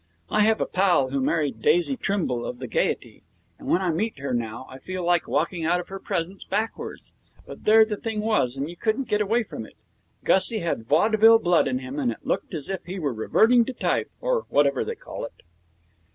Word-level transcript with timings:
I 0.31 0.39
have 0.45 0.59
a 0.59 0.65
pal 0.65 1.11
who 1.11 1.21
married 1.21 1.61
Daisy 1.61 1.95
Trimble 1.95 2.43
of 2.43 2.57
the 2.57 2.65
Gaiety, 2.65 3.21
and 3.59 3.67
when 3.67 3.83
I 3.83 3.91
meet 3.91 4.17
her 4.17 4.33
now 4.33 4.65
I 4.67 4.79
feel 4.79 5.05
like 5.05 5.27
walking 5.27 5.63
out 5.63 5.79
of 5.79 5.89
her 5.89 5.99
presence 5.99 6.43
backwards. 6.43 7.13
But 7.45 7.65
there 7.65 7.85
the 7.85 7.97
thing 7.97 8.19
was, 8.21 8.57
and 8.57 8.67
you 8.67 8.75
couldn't 8.75 9.09
get 9.09 9.21
away 9.21 9.43
from 9.43 9.63
it. 9.63 9.75
Gussie 10.23 10.61
had 10.61 10.87
vaudeville 10.87 11.37
blood 11.37 11.67
in 11.67 11.77
him, 11.77 11.99
and 11.99 12.11
it 12.11 12.25
looked 12.25 12.55
as 12.55 12.67
if 12.67 12.83
he 12.85 12.97
were 12.97 13.13
reverting 13.13 13.63
to 13.65 13.73
type, 13.73 14.09
or 14.19 14.47
whatever 14.49 14.83
they 14.83 14.95
call 14.95 15.23
it. 15.23 15.43